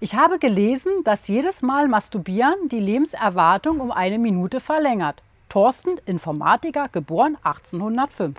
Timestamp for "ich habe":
0.00-0.38